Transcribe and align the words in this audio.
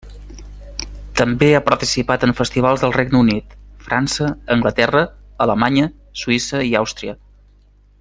També 1.19 1.49
ha 1.57 1.61
participat 1.67 2.25
en 2.27 2.33
festivals 2.39 2.85
del 2.85 2.95
Regne 2.97 3.21
Unit, 3.21 3.55
França, 3.91 4.33
Anglaterra, 4.59 5.07
Alemanya, 5.47 5.91
Suïssa 6.23 6.67
i 6.73 6.77
Àustria. 6.85 7.19